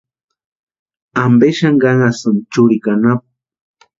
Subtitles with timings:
[1.23, 3.25] ¿Ampe xani kánhasïni churikwa anapu?